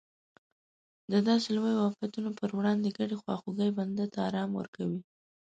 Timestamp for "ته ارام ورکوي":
4.13-5.01